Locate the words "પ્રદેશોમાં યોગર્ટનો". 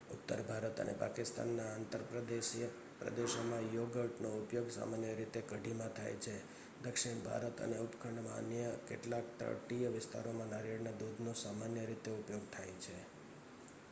2.99-4.31